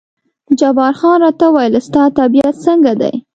[0.59, 3.13] جبار خان راته وویل ستا طبیعت څنګه دی؟